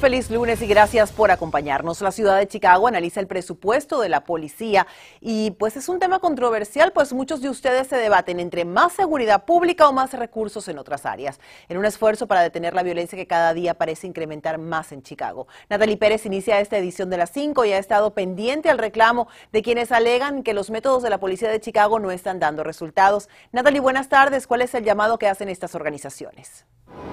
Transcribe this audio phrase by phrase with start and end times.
[0.00, 2.00] Feliz lunes y gracias por acompañarnos.
[2.00, 4.86] La ciudad de Chicago analiza el presupuesto de la policía
[5.20, 9.44] y pues es un tema controversial, pues muchos de ustedes se debaten entre más seguridad
[9.44, 11.38] pública o más recursos en otras áreas,
[11.68, 15.48] en un esfuerzo para detener la violencia que cada día parece incrementar más en Chicago.
[15.68, 19.60] Natalie Pérez inicia esta edición de las 5 y ha estado pendiente al reclamo de
[19.60, 23.28] quienes alegan que los métodos de la policía de Chicago no están dando resultados.
[23.52, 24.46] Natalie, buenas tardes.
[24.46, 26.64] ¿Cuál es el llamado que hacen estas organizaciones?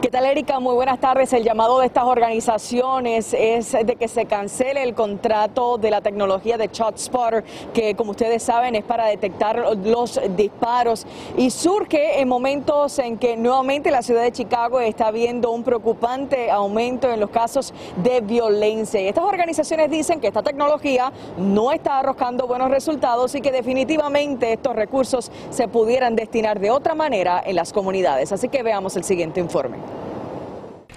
[0.08, 0.62] ¿Qué tal, Erika?
[0.62, 1.34] Muy buenas tardes.
[1.34, 6.56] El llamado de estas organizaciones es de que se cancele el contrato de la tecnología
[6.56, 11.06] de ShotSpotter, que como ustedes saben es para detectar los disparos
[11.36, 16.52] y surge en momentos en que nuevamente la ciudad de Chicago está viendo un preocupante
[16.52, 19.02] aumento en los casos de violencia.
[19.02, 24.54] Y estas organizaciones dicen que esta tecnología no está arrojando buenos resultados y que definitivamente
[24.54, 28.32] estos recursos se pudieran destinar de otra manera en las comunidades.
[28.32, 29.67] Así que veamos el siguiente informe.
[29.68, 30.07] for me.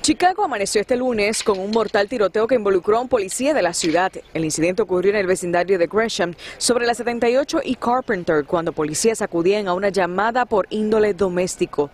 [0.03, 3.75] Chicago amaneció este lunes con un mortal tiroteo que involucró a un policía de la
[3.75, 4.11] ciudad.
[4.33, 9.21] El incidente ocurrió en el vecindario de Gresham, sobre la 78 y Carpenter, cuando policías
[9.21, 11.91] acudían a una llamada por índole doméstico.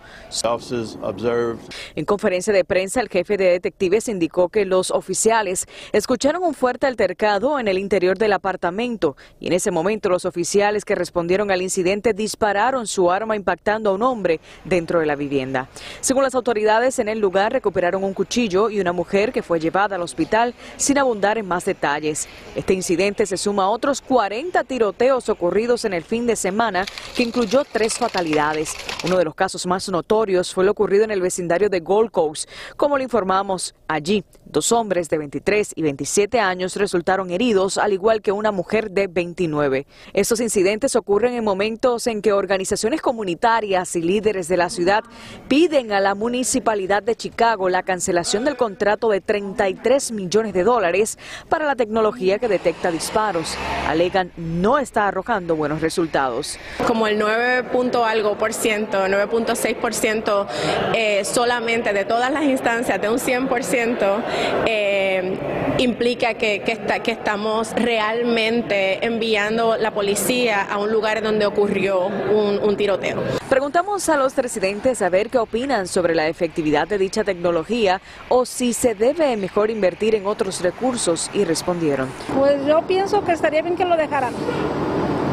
[1.95, 6.87] En conferencia de prensa, el jefe de detectives indicó que los oficiales escucharon un fuerte
[6.87, 11.61] altercado en el interior del apartamento y en ese momento los oficiales que respondieron al
[11.61, 15.67] incidente dispararon su arma impactando a un hombre dentro de la vivienda.
[15.99, 19.95] Según las autoridades en el lugar recuperaron un cuchillo y una mujer que fue llevada
[19.95, 22.27] al hospital sin abundar en más detalles.
[22.55, 27.23] Este incidente se suma a otros 40 tiroteos ocurridos en el fin de semana que
[27.23, 28.75] incluyó tres fatalidades.
[29.03, 32.49] Uno de los casos más notorios fue lo ocurrido en el vecindario de Gold Coast.
[32.75, 38.21] Como le informamos, allí dos hombres de 23 y 27 años resultaron heridos, al igual
[38.21, 39.85] que una mujer de 29.
[40.13, 45.03] Estos incidentes ocurren en momentos en que organizaciones comunitarias y líderes de la ciudad
[45.47, 51.17] piden a la municipalidad de Chicago la cancelación del contrato de 33 millones de dólares
[51.49, 53.55] para la tecnología que detecta disparos.
[53.87, 56.57] Alegan no está arrojando buenos resultados.
[56.85, 57.65] Como el 9.
[58.05, 60.47] algo por ciento, 9.6 por ciento
[60.93, 64.21] eh, solamente de todas las instancias de un 100 por ciento
[64.65, 65.37] eh,
[65.77, 72.59] implica que, está, que estamos realmente enviando la policía a un lugar donde ocurrió un,
[72.59, 73.21] un tiroteo.
[73.49, 78.45] Preguntamos a los residentes a ver qué opinan sobre la efectividad de dicha tecnología o
[78.45, 82.09] si se debe mejor invertir en otros recursos y respondieron.
[82.37, 84.33] Pues yo pienso que estaría bien que lo dejaran.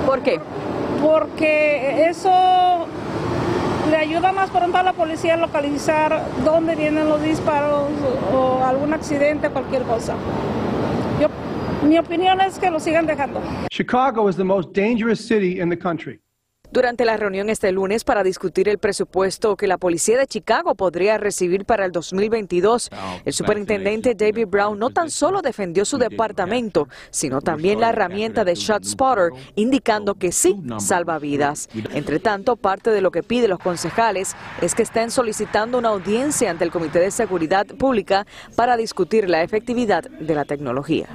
[0.06, 0.40] ¿Por qué?
[1.02, 2.86] Porque eso
[3.90, 7.90] le ayuda más pronto a la policía a localizar dónde vienen los disparos
[8.32, 10.14] o algún accidente, cualquier cosa.
[11.20, 11.28] Yo,
[11.86, 13.40] mi opinión es que lo sigan dejando.
[13.70, 16.23] Chicago is the most dangerous city in the country.
[16.74, 21.18] Durante la reunión este lunes para discutir el presupuesto que la policía de Chicago podría
[21.18, 22.90] recibir para el 2022,
[23.24, 28.56] el superintendente David Brown no tan solo defendió su departamento, sino también la herramienta de
[28.56, 31.68] ShotSpotter, indicando que sí salva vidas.
[31.92, 36.50] Entre tanto, parte de lo que pide los concejales es que estén solicitando una audiencia
[36.50, 38.26] ante el Comité de Seguridad Pública
[38.56, 41.06] para discutir la efectividad de la tecnología.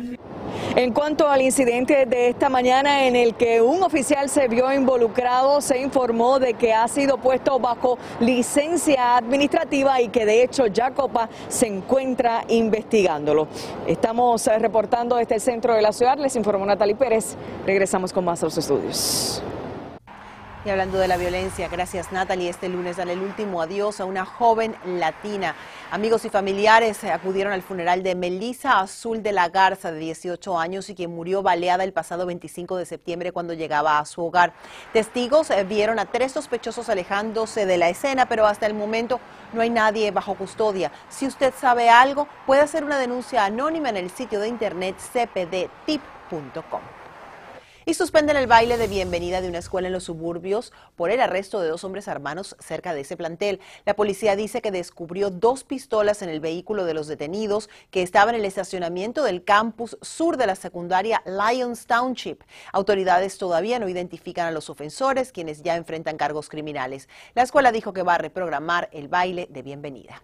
[0.76, 5.62] En cuanto al incidente de esta mañana en el que un oficial se vio involucrado,
[5.62, 11.30] se informó de que ha sido puesto bajo licencia administrativa y que de hecho Jacopa
[11.48, 13.48] se encuentra investigándolo.
[13.88, 17.36] Estamos eh, reportando desde el centro de la ciudad, les informó Natalie Pérez.
[17.66, 19.42] Regresamos con más a los estudios.
[20.66, 24.26] Y hablando de la violencia, gracias Natalie, este lunes dan el último adiós a una
[24.26, 25.56] joven latina.
[25.90, 30.90] Amigos y familiares acudieron al funeral de Melissa Azul de la Garza, de 18 años,
[30.90, 34.52] y quien murió baleada el pasado 25 de septiembre cuando llegaba a su hogar.
[34.92, 39.22] Testigos eh, vieron a tres sospechosos alejándose de la escena, pero hasta el momento
[39.54, 40.92] no hay nadie bajo custodia.
[41.08, 46.99] Si usted sabe algo, puede hacer una denuncia anónima en el sitio de internet cpdtip.com
[47.90, 51.60] y suspenden el baile de bienvenida de una escuela en los suburbios por el arresto
[51.60, 53.60] de dos hombres armados cerca de ese plantel.
[53.84, 58.36] La policía dice que descubrió dos pistolas en el vehículo de los detenidos que estaban
[58.36, 62.44] en el estacionamiento del campus sur de la secundaria Lyons Township.
[62.74, 67.10] Autoridades todavía no identifican a los ofensores, quienes ya enfrentan cargos criminales.
[67.34, 70.22] La escuela dijo que va a reprogramar el baile de bienvenida.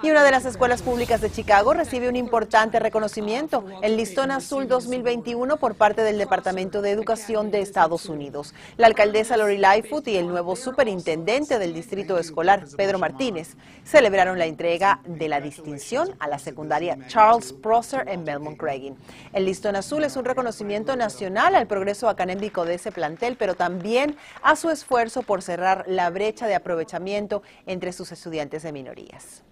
[0.00, 4.68] Y una de las escuelas públicas de Chicago recibe un importante reconocimiento, el Listón Azul
[4.68, 8.54] 2021 por parte del Departamento de Educación de Estados Unidos.
[8.76, 14.46] La alcaldesa Lori Lightfoot y el nuevo superintendente del distrito escolar, Pedro Martínez, celebraron la
[14.46, 18.96] entrega de la distinción a la secundaria Charles Prosser en Belmont Craiging.
[19.32, 24.16] El Listón Azul es un reconocimiento nacional al progreso académico de ese plantel, pero también
[24.42, 29.42] a su esfuerzo por cerrar la brecha de aprovechamiento entre sus estudiantes de minorías.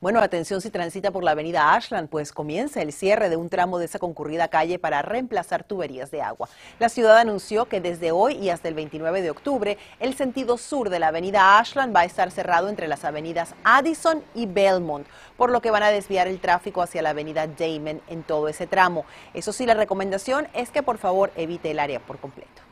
[0.00, 3.78] Bueno, atención si transita por la avenida Ashland, pues comienza el cierre de un tramo
[3.78, 6.48] de esa concurrida calle para reemplazar tuberías de agua.
[6.78, 10.90] La ciudad anunció que desde hoy y hasta el 29 de octubre, el sentido sur
[10.90, 15.06] de la avenida Ashland va a estar cerrado entre las avenidas Addison y Belmont,
[15.36, 18.66] por lo que van a desviar el tráfico hacia la avenida Damon en todo ese
[18.66, 19.06] tramo.
[19.32, 22.63] Eso sí, la recomendación es que por favor evite el área por completo.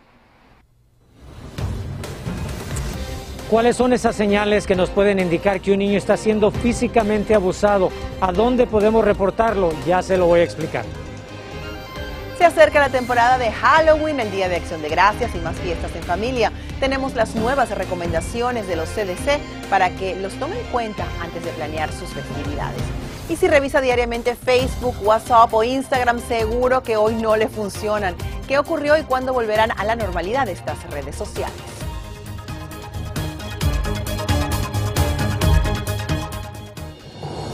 [3.52, 7.90] ¿Cuáles son esas señales que nos pueden indicar que un niño está siendo físicamente abusado?
[8.18, 9.74] ¿A dónde podemos reportarlo?
[9.86, 10.86] Ya se lo voy a explicar.
[12.38, 15.94] Se acerca la temporada de Halloween, el Día de Acción de Gracias y más fiestas
[15.94, 16.50] en familia.
[16.80, 19.38] Tenemos las nuevas recomendaciones de los CDC
[19.68, 22.80] para que los tomen en cuenta antes de planear sus festividades.
[23.28, 28.14] Y si revisa diariamente Facebook, WhatsApp o Instagram, seguro que hoy no le funcionan.
[28.48, 31.71] ¿Qué ocurrió y cuándo volverán a la normalidad estas redes sociales?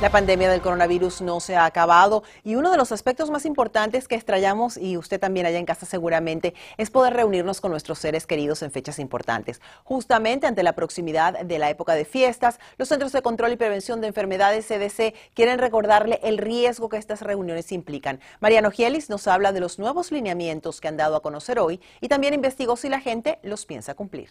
[0.00, 4.08] La pandemia del coronavirus no se ha acabado y uno de los aspectos más importantes
[4.08, 8.26] que extrañamos, y usted también allá en casa seguramente, es poder reunirnos con nuestros seres
[8.26, 9.60] queridos en fechas importantes.
[9.84, 14.00] Justamente ante la proximidad de la época de fiestas, los Centros de Control y Prevención
[14.00, 18.20] de Enfermedades CDC quieren recordarle el riesgo que estas reuniones implican.
[18.40, 22.08] Mariano Gielis nos habla de los nuevos lineamientos que han dado a conocer hoy y
[22.08, 24.30] también investigó si la gente los piensa cumplir.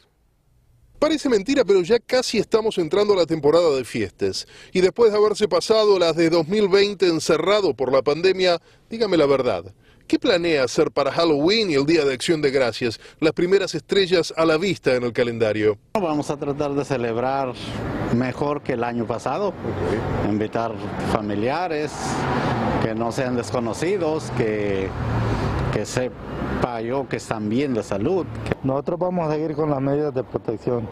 [1.00, 4.46] Parece mentira, pero ya casi estamos entrando a la temporada de fiestas.
[4.74, 8.60] Y después de haberse pasado las de 2020 encerrado por la pandemia,
[8.90, 9.64] dígame la verdad.
[10.08, 13.00] ¿Qué planea hacer para Halloween y el Día de Acción de Gracias?
[13.22, 15.78] Las primeras estrellas a la vista en el calendario.
[15.94, 17.54] Vamos a tratar de celebrar
[18.14, 19.54] mejor que el año pasado.
[20.28, 20.74] Invitar
[21.14, 21.94] familiares
[22.84, 24.90] que no sean desconocidos, que,
[25.72, 26.16] que sepa
[26.84, 28.26] yo que están bien de salud.
[28.64, 30.88] Nosotros vamos a seguir con las medidas de protección.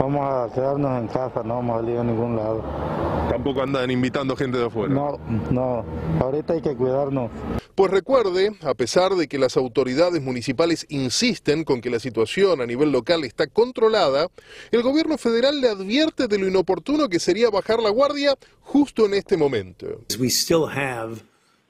[0.00, 2.64] Vamos a quedarnos en casa, no vamos a salir a ningún lado.
[3.28, 4.92] Tampoco andan invitando gente de afuera.
[4.92, 5.18] No,
[5.50, 5.84] no,
[6.20, 7.30] ahorita hay que cuidarnos.
[7.74, 12.66] Pues recuerde, a pesar de que las autoridades municipales insisten con que la situación a
[12.66, 14.28] nivel local está controlada,
[14.70, 19.14] el gobierno federal le advierte de lo inoportuno que sería bajar la guardia justo en
[19.14, 19.86] este momento.
[20.18, 21.22] We still have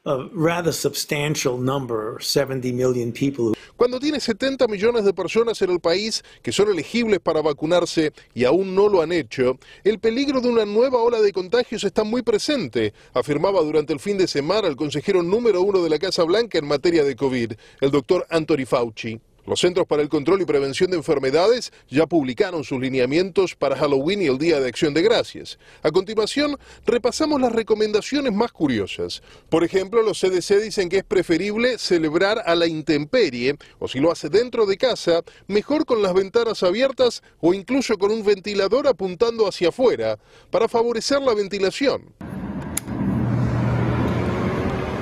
[0.06, 3.55] a rather substantial number, 70 million people.
[3.76, 8.44] Cuando tiene 70 millones de personas en el país que son elegibles para vacunarse y
[8.44, 12.23] aún no lo han hecho, el peligro de una nueva ola de contagios está muy
[12.23, 16.58] presente, afirmaba durante el fin de semana el consejero número uno de la Casa Blanca
[16.58, 19.20] en materia de COVID, el doctor Anthony Fauci.
[19.46, 24.22] Los Centros para el Control y Prevención de Enfermedades ya publicaron sus lineamientos para Halloween
[24.22, 25.58] y el Día de Acción de Gracias.
[25.82, 29.22] A continuación, repasamos las recomendaciones más curiosas.
[29.48, 34.12] Por ejemplo, los CDC dicen que es preferible celebrar a la intemperie, o si lo
[34.12, 39.48] hace dentro de casa, mejor con las ventanas abiertas o incluso con un ventilador apuntando
[39.48, 40.19] hacia afuera,
[40.50, 42.14] para favorecer la ventilación.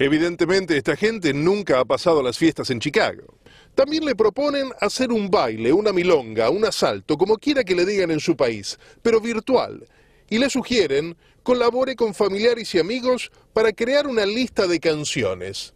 [0.00, 3.35] Evidentemente, esta gente nunca ha pasado las fiestas en Chicago.
[3.78, 8.11] También le proponen hacer un baile, una milonga, un asalto, como quiera que le digan
[8.11, 9.87] en su país, pero virtual.
[10.28, 15.75] Y le sugieren colabore con familiares y amigos para crear una lista de canciones.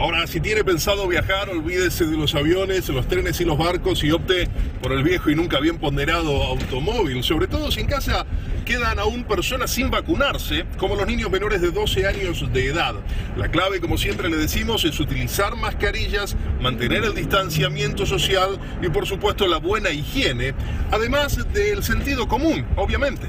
[0.00, 4.12] Ahora, si tiene pensado viajar, olvídese de los aviones, los trenes y los barcos y
[4.12, 4.48] opte
[4.80, 7.24] por el viejo y nunca bien ponderado automóvil.
[7.24, 8.24] Sobre todo si en casa
[8.64, 12.94] quedan aún personas sin vacunarse, como los niños menores de 12 años de edad.
[13.36, 19.04] La clave, como siempre le decimos, es utilizar mascarillas, mantener el distanciamiento social y, por
[19.04, 20.54] supuesto, la buena higiene,
[20.92, 23.26] además del sentido común, obviamente.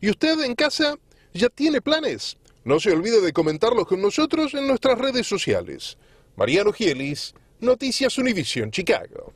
[0.00, 0.96] ¿Y usted en casa
[1.32, 2.36] ya tiene planes?
[2.66, 5.98] No se olvide de comentarlos con nosotros en nuestras redes sociales.
[6.34, 9.32] Mariano Gielis, Noticias Univision Chicago.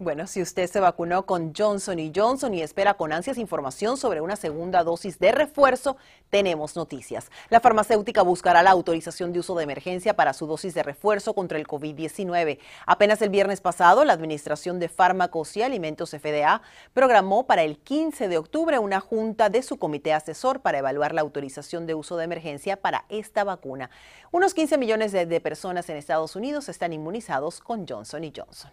[0.00, 4.20] Bueno, si usted se vacunó con Johnson y Johnson y espera con ansias información sobre
[4.20, 5.96] una segunda dosis de refuerzo,
[6.30, 7.32] tenemos noticias.
[7.50, 11.58] La farmacéutica buscará la autorización de uso de emergencia para su dosis de refuerzo contra
[11.58, 12.60] el COVID-19.
[12.86, 16.62] Apenas el viernes pasado, la Administración de Fármacos y Alimentos FDA
[16.94, 21.22] programó para el 15 de octubre una junta de su comité asesor para evaluar la
[21.22, 23.90] autorización de uso de emergencia para esta vacuna.
[24.30, 28.70] Unos 15 millones de, de personas en Estados Unidos están inmunizados con Johnson y Johnson.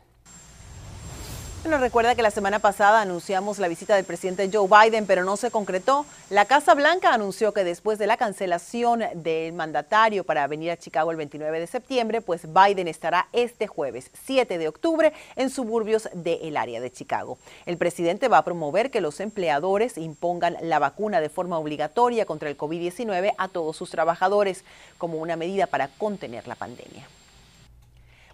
[1.69, 5.35] Nos recuerda que la semana pasada anunciamos la visita del presidente Joe Biden, pero no
[5.35, 6.05] se concretó.
[6.29, 11.09] La Casa Blanca anunció que después de la cancelación del mandatario para venir a Chicago
[11.09, 16.55] el 29 de septiembre, pues Biden estará este jueves 7 de octubre en suburbios del
[16.55, 17.39] área de Chicago.
[17.65, 22.47] El presidente va a promover que los empleadores impongan la vacuna de forma obligatoria contra
[22.47, 24.63] el COVID-19 a todos sus trabajadores
[24.99, 27.07] como una medida para contener la pandemia.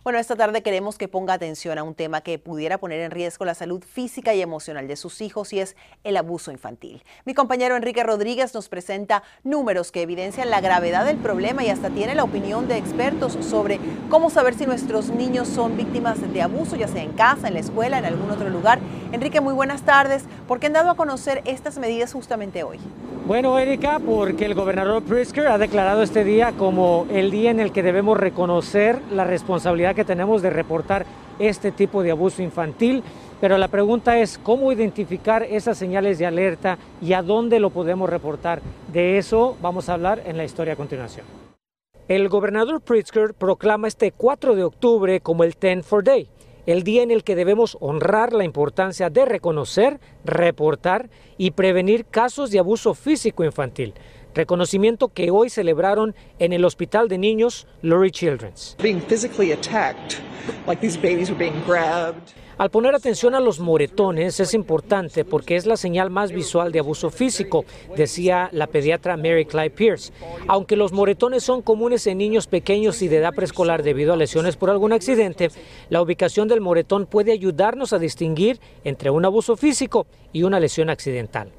[0.04, 3.46] Bueno, esta tarde queremos que ponga atención a un tema que pudiera poner en riesgo
[3.46, 7.04] la salud física y emocional de sus hijos y es el abuso infantil.
[7.24, 11.92] Mi compañero Enrique Rodríguez nos presenta números que evidencian la gravedad del problema y hasta
[11.92, 13.80] tiene la opinión de expertos sobre
[14.10, 17.60] cómo saber si nuestros niños son víctimas de abuso, ya sea en casa, en la
[17.60, 18.80] escuela, en algún otro lugar.
[19.12, 20.24] Enrique, muy buenas tardes.
[20.48, 22.80] ¿Por qué han dado a conocer estas medidas justamente hoy?
[23.28, 27.72] Bueno, Erika, porque el gobernador Pritzker ha declarado este día como el día en el
[27.72, 31.06] que debemos reconocer la responsabilidad que tenemos de reportar
[31.40, 33.04] este tipo de abuso infantil.
[33.40, 38.10] Pero la pregunta es cómo identificar esas señales de alerta y a dónde lo podemos
[38.10, 38.62] reportar.
[38.94, 41.26] De eso vamos a hablar en la historia a continuación.
[42.08, 46.28] El gobernador Pritzker proclama este 4 de octubre como el 10 for Day,
[46.66, 52.52] el día en el que debemos honrar la importancia de reconocer, reportar y prevenir casos
[52.52, 53.94] de abuso físico infantil
[54.34, 58.76] reconocimiento que hoy celebraron en el Hospital de Niños Lurie Children's.
[62.62, 66.78] Al poner atención a los moretones es importante porque es la señal más visual de
[66.78, 70.14] abuso físico, decía la pediatra Mary Clyde Pierce.
[70.48, 74.58] Aunque los moretones son comunes en niños pequeños y de edad preescolar debido a lesiones
[74.58, 75.50] por algún accidente,
[75.90, 80.92] la ubicación del moretón puede ayudarnos a distinguir entre un abuso físico y una lesión
[80.92, 81.52] accidental.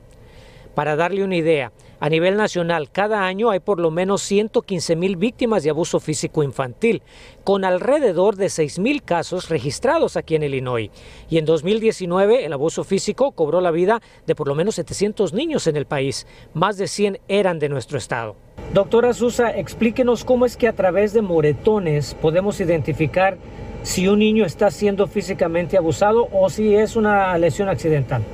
[0.74, 5.16] Para darle una idea, a nivel nacional, cada año hay por lo menos 115 mil
[5.16, 7.02] víctimas de abuso físico infantil,
[7.44, 10.90] con alrededor de 6 mil casos registrados aquí en Illinois.
[11.28, 15.66] Y en 2019, el abuso físico cobró la vida de por lo menos 700 niños
[15.66, 16.26] en el país.
[16.54, 18.34] Más de 100 eran de nuestro estado.
[18.72, 23.36] Doctora Susa, explíquenos cómo es que a través de moretones podemos identificar
[23.82, 28.24] si un niño está siendo físicamente abusado o si es una lesión accidental.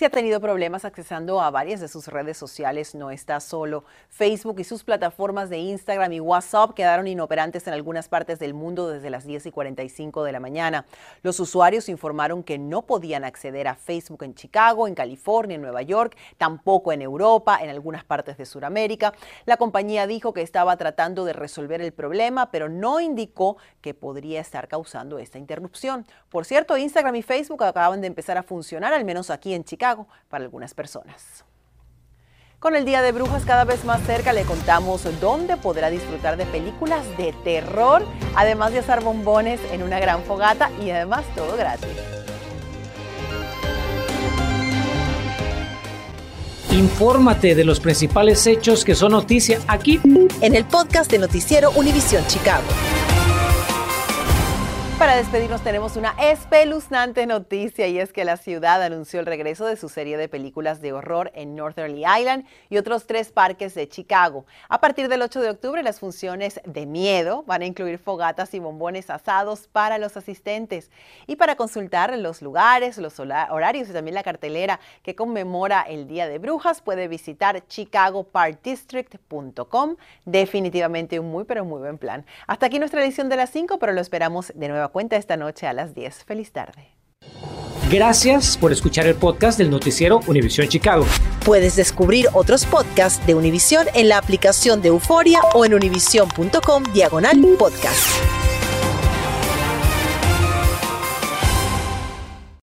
[0.00, 3.84] Si ha tenido problemas accesando a varias de sus redes sociales, no está solo.
[4.08, 8.88] Facebook y sus plataformas de Instagram y WhatsApp quedaron inoperantes en algunas partes del mundo
[8.88, 10.86] desde las 10 y 45 de la mañana.
[11.22, 15.82] Los usuarios informaron que no podían acceder a Facebook en Chicago, en California, en Nueva
[15.82, 19.12] York, tampoco en Europa, en algunas partes de Sudamérica.
[19.44, 24.40] La compañía dijo que estaba tratando de resolver el problema, pero no indicó que podría
[24.40, 26.06] estar causando esta interrupción.
[26.30, 30.08] Por cierto, Instagram y Facebook acaban de empezar a funcionar, al menos aquí en Chicago,
[30.28, 31.44] para algunas personas.
[32.60, 36.44] Con el Día de Brujas cada vez más cerca le contamos dónde podrá disfrutar de
[36.46, 38.04] películas de terror,
[38.36, 41.88] además de asar bombones en una gran fogata y además todo gratis.
[46.70, 50.00] Infórmate de los principales hechos que son noticia aquí
[50.40, 52.66] en el podcast de Noticiero Univisión Chicago.
[55.00, 59.76] Para despedirnos tenemos una espeluznante noticia y es que la ciudad anunció el regreso de
[59.76, 64.44] su serie de películas de horror en Northerly Island y otros tres parques de Chicago.
[64.68, 68.58] A partir del 8 de octubre las funciones de miedo van a incluir fogatas y
[68.58, 70.90] bombones asados para los asistentes.
[71.26, 76.28] Y para consultar los lugares, los horarios y también la cartelera que conmemora el Día
[76.28, 79.96] de Brujas puede visitar chicagoparkdistrict.com.
[80.26, 82.26] Definitivamente un muy pero muy buen plan.
[82.46, 85.66] Hasta aquí nuestra edición de las 5, pero lo esperamos de nuevo cuenta esta noche
[85.66, 86.24] a las 10.
[86.24, 86.88] Feliz tarde.
[87.90, 91.04] Gracias por escuchar el podcast del noticiero Univisión Chicago.
[91.44, 97.40] Puedes descubrir otros podcasts de Univisión en la aplicación de Euforia o en univision.com diagonal
[97.58, 98.49] podcast.